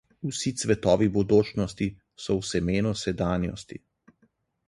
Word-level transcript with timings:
Vsi 0.27 0.51
cvetovi 0.61 1.09
bodočnosti 1.17 1.87
so 2.23 2.39
v 2.41 2.47
semenu 2.53 2.93
sedanjosti. 3.03 3.83